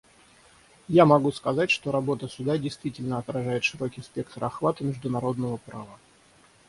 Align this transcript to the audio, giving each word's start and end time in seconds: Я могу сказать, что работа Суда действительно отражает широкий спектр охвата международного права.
Я 0.87 1.05
могу 1.05 1.31
сказать, 1.31 1.69
что 1.69 1.91
работа 1.91 2.27
Суда 2.27 2.57
действительно 2.57 3.19
отражает 3.19 3.63
широкий 3.63 4.01
спектр 4.01 4.43
охвата 4.43 4.83
международного 4.83 5.57
права. 5.57 5.99